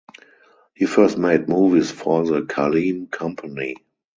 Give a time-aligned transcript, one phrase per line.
[0.73, 3.75] He first made movies for the Kalem Company.